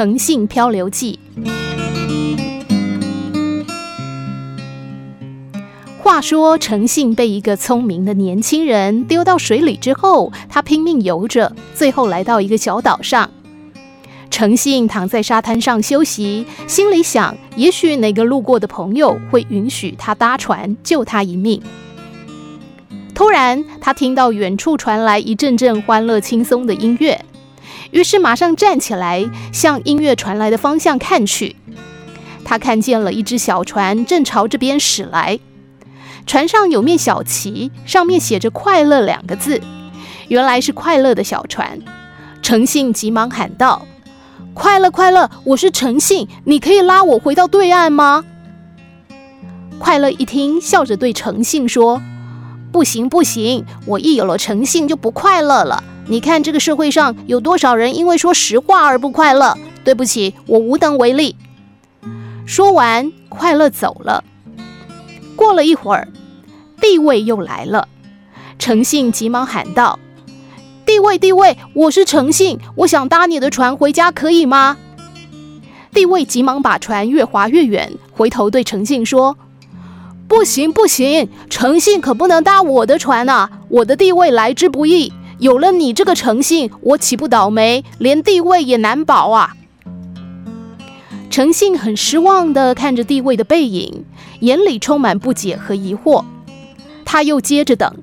[0.00, 1.18] 诚信漂流记》。
[5.98, 13.28] 话说，诚信被一个聪明的年轻人丢到水里之后，他拼命游着，最后来到一个小岛上。
[14.30, 21.60] 诚信躺在沙滩上休息，心里想：也许哪个路过的朋友会允许他搭船救他一命。
[23.14, 27.22] 突然，他听到远处传来一阵阵欢乐轻松的音乐，
[27.90, 31.56] 于是马上站起来，向音乐传来的方向看去。
[32.44, 35.38] 他看见了一只小船正朝这边驶来。
[36.26, 39.60] 船上有面小旗，上面写着“快乐”两个字，
[40.28, 41.78] 原来是快乐的小船。
[42.42, 43.86] 诚信急忙喊道
[44.54, 48.24] ：“快乐，快乐，我是诚信，你可以拉我回到对岸吗？”
[49.78, 52.00] 快乐一听，笑着对诚信说
[52.70, 55.82] ：“不行，不行，我一有了诚信就不快乐了。
[56.10, 59.56] 你看这个社会上有多少人因为说实话而不快乐？
[59.84, 61.36] 对不起，我无能为力。”
[62.44, 64.24] 说完，快乐走了。
[65.36, 66.08] 过了一会儿。
[66.80, 67.86] 地位又来了，
[68.58, 69.98] 诚信急忙喊道
[70.86, 74.78] ：“地位，地位，我是诚信，我想搭你的船回家，可以吗？”
[75.92, 79.36] 地位急忙把船越划越远，回头对诚信说
[80.26, 83.50] ：“不行，不行，诚信可不能搭我的船啊！
[83.68, 89.56] 我的地位来之不易，有了你这个诚信，我岂不倒霉，连地位也难保啊！”
[91.30, 94.04] 诚信很失望地看着地位的背影，
[94.40, 96.24] 眼里充满不解和疑惑。
[97.04, 97.96] 他又接着等，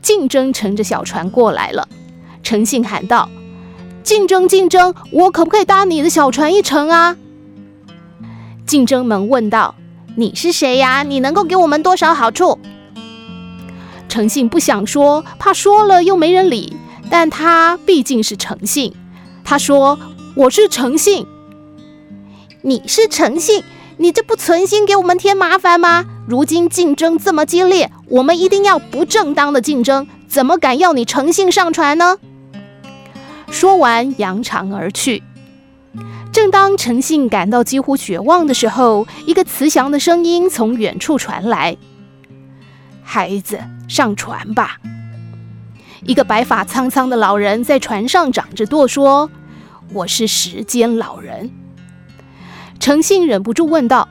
[0.00, 1.86] 竞争乘着小船过来了。
[2.42, 3.28] 诚信喊道
[4.02, 7.16] ：“竞争，竞争，我可不可以搭你的小船一程啊？”
[8.64, 9.74] 竞争们问道
[10.16, 11.02] ：“你是谁呀？
[11.02, 12.58] 你能够给我们多少好处？”
[14.08, 16.76] 诚信不想说，怕说了又没人理，
[17.10, 18.92] 但他毕竟是诚信。
[19.44, 19.98] 他说
[20.34, 21.26] ：“我是诚信。”
[22.62, 23.62] 你是诚信。
[24.00, 26.04] 你这不存心给我们添麻烦吗？
[26.28, 32.16] 如今竞争这么激烈，我们一定要不正当的竞争，怎么敢要你诚信上船呢？
[33.50, 35.24] 说完，扬长而去。
[36.32, 41.76] 正当诚信感到几乎绝望的时候，一个慈祥的声音从远处传来
[43.10, 43.58] ：“孩子，
[43.88, 44.76] 上船吧。”
[46.04, 49.30] 一个白发苍苍的老人在船上掌着舵说
[49.94, 51.50] ：“我是时间老人。”
[52.78, 54.06] 诚信忍不住问道：“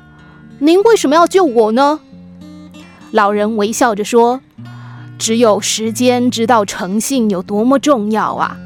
[0.58, 2.00] 您为什么要救我呢？”
[3.12, 4.42] 老人微笑着说
[5.20, 8.58] ：“只有时间知道诚信有多么重要啊！”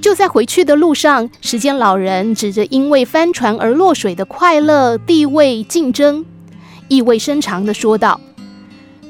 [0.00, 6.24] 就在回去的路上，时间老人指着因为翻船而落水的快乐、地位、竞争，
[6.86, 8.20] 意味深长地说道：“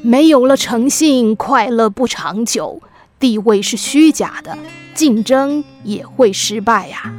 [0.07, 2.81] 没有了诚信，快乐不长久；
[3.19, 4.57] 地位是虚假的，
[4.95, 7.13] 竞争也会失败呀、”